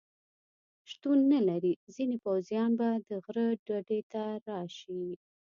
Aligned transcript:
شتون 0.89 1.19
نه 1.33 1.39
لري، 1.47 1.73
ځینې 1.95 2.15
پوځیان 2.25 2.69
به 2.79 2.89
د 3.09 3.09
غره 3.23 3.47
ډډې 3.65 3.99
ته 4.11 4.23
راشي. 4.47 5.03